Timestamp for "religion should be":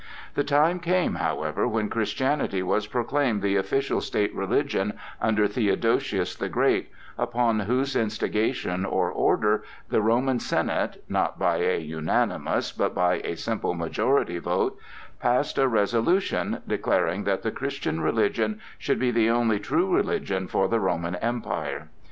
18.01-19.11